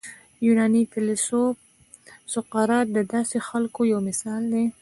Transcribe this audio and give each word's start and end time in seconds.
یوناني 0.45 0.83
فیلسوف 0.91 1.55
سقراط 2.33 2.87
د 2.97 2.99
داسې 3.13 3.37
خلکو 3.49 3.81
یو 3.91 3.99
مثال 4.09 4.41
دی. 4.53 4.65